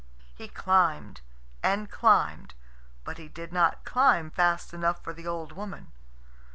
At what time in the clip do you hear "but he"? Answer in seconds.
3.03-3.27